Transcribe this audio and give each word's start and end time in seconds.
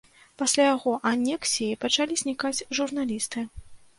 Пасля 0.41 0.63
яго 0.75 0.93
анексіі 1.11 1.77
пачалі 1.85 2.17
знікаць 2.21 2.65
журналісты. 2.79 3.45